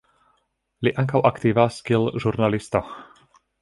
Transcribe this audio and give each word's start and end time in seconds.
Li 0.87 0.93
ankaŭ 1.03 1.23
aktivas 1.33 1.79
kiel 1.91 2.11
ĵurnalisto. 2.25 2.87